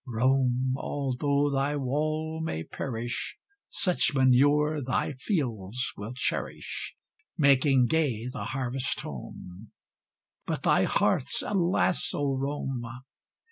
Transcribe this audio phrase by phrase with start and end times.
[0.07, 0.73] Rome!
[0.79, 3.37] although thy wall may perish,
[3.69, 6.95] Such manure thy fields will cherish,
[7.37, 9.69] Making gay the harvest home;
[10.47, 11.43] But thy hearths!
[11.43, 12.83] alas, O Rome!